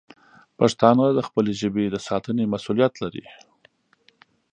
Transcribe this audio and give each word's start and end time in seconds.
پښتانه 0.59 1.05
د 1.13 1.19
خپلې 1.27 1.51
ژبې 1.61 1.85
د 1.89 1.95
ساتنې 2.07 2.43
مسوولیت 2.53 2.93
لري. 3.03 3.25